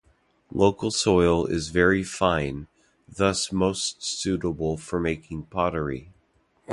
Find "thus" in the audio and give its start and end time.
3.07-3.51